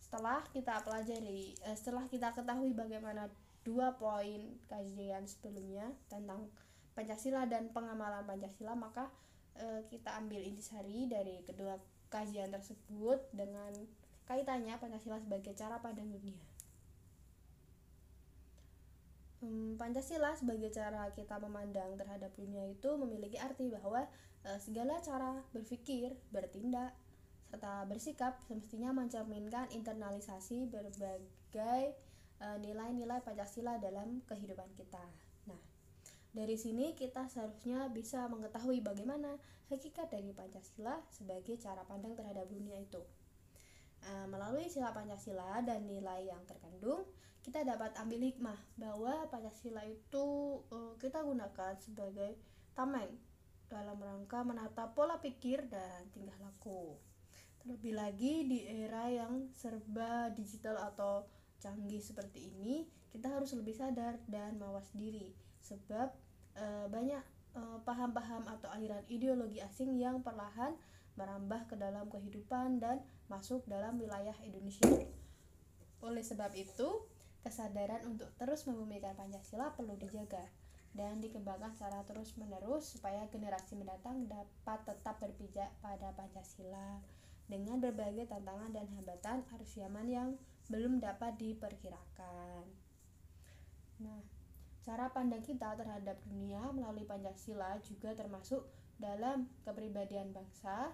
[0.01, 3.29] Setelah kita pelajari, eh, setelah kita ketahui bagaimana
[3.61, 6.49] dua poin kajian sebelumnya tentang
[6.97, 9.13] Pancasila dan pengamalan Pancasila, maka
[9.61, 11.77] eh, kita ambil intisari dari kedua
[12.09, 13.77] kajian tersebut dengan
[14.25, 16.41] kaitannya Pancasila sebagai cara pandang dunia.
[19.47, 24.03] Hmm, Pancasila sebagai cara kita memandang terhadap dunia itu memiliki arti bahwa
[24.43, 26.91] e, segala cara berpikir, bertindak,
[27.47, 31.95] serta bersikap semestinya mencerminkan internalisasi berbagai
[32.43, 35.07] e, nilai-nilai Pancasila dalam kehidupan kita.
[35.47, 35.63] Nah,
[36.35, 39.39] dari sini kita seharusnya bisa mengetahui bagaimana
[39.71, 42.99] hakikat dari Pancasila sebagai cara pandang terhadap dunia itu.
[44.03, 47.07] E, melalui sila Pancasila dan nilai yang terkandung,
[47.47, 52.35] kita dapat ambil hikmah bahwa Pancasila itu uh, kita gunakan sebagai
[52.75, 53.15] tameng
[53.71, 56.99] dalam rangka menata pola pikir dan tingkah laku.
[57.63, 61.31] Terlebih lagi di era yang serba digital atau
[61.63, 65.31] canggih seperti ini, kita harus lebih sadar dan mawas diri
[65.63, 66.11] sebab
[66.59, 67.23] uh, banyak
[67.57, 70.77] paham paham-paham atau aliran ideologi asing yang perlahan
[71.17, 73.01] merambah ke dalam kehidupan dan
[73.33, 74.85] masuk dalam wilayah Indonesia.
[76.05, 77.09] Oleh sebab itu,
[77.47, 80.43] Kesadaran untuk terus membumikan Pancasila perlu dijaga
[80.99, 86.99] dan dikembangkan secara terus-menerus supaya generasi mendatang dapat tetap berpijak pada Pancasila
[87.47, 90.35] dengan berbagai tantangan dan hambatan arus zaman yang
[90.67, 92.67] belum dapat diperkirakan.
[94.03, 94.19] Nah,
[94.83, 98.67] cara pandang kita terhadap dunia melalui Pancasila juga termasuk
[98.99, 100.91] dalam kepribadian bangsa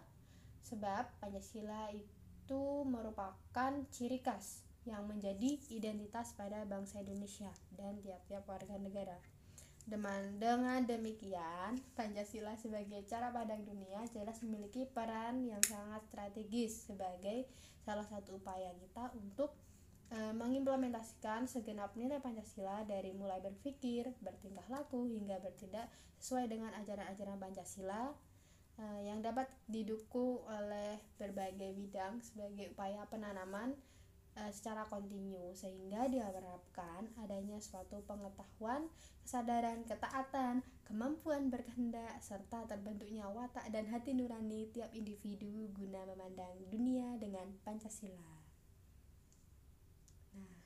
[0.60, 8.74] sebab Pancasila itu merupakan ciri khas yang menjadi identitas pada bangsa Indonesia dan tiap-tiap warga
[8.82, 9.18] negara.
[9.82, 17.50] Dengan, dengan demikian, Pancasila sebagai cara pandang dunia jelas memiliki peran yang sangat strategis sebagai
[17.82, 19.50] salah satu upaya kita untuk
[20.14, 25.90] e, mengimplementasikan segenap nilai Pancasila dari mulai berpikir, bertingkah laku hingga bertindak
[26.22, 28.14] sesuai dengan ajaran-ajaran Pancasila
[28.78, 33.74] e, yang dapat didukung oleh berbagai bidang sebagai upaya penanaman
[34.32, 38.88] secara kontinu sehingga diharapkan adanya suatu pengetahuan,
[39.20, 47.20] kesadaran, ketaatan, kemampuan berkehendak serta terbentuknya watak dan hati nurani tiap individu guna memandang dunia
[47.20, 48.32] dengan Pancasila.
[50.36, 50.60] Nah,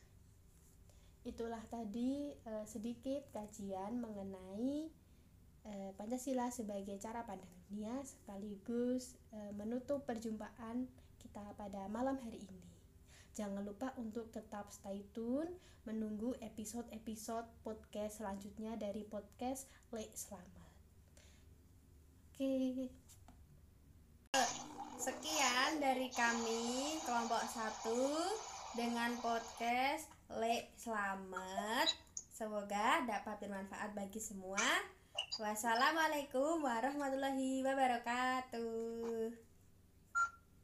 [1.26, 4.90] itulah tadi uh, sedikit kajian mengenai
[5.66, 10.86] uh, Pancasila sebagai cara pandang dunia sekaligus uh, menutup perjumpaan
[11.18, 12.65] kita pada malam hari ini.
[13.36, 15.52] Jangan lupa untuk tetap stay tune
[15.84, 20.72] menunggu episode-episode podcast selanjutnya dari podcast Le Selamat.
[22.32, 22.88] Oke.
[24.96, 28.24] Sekian dari kami kelompok satu
[28.72, 31.92] dengan podcast Le Selamat.
[32.32, 34.64] Semoga dapat bermanfaat bagi semua.
[35.36, 39.45] Wassalamualaikum warahmatullahi wabarakatuh.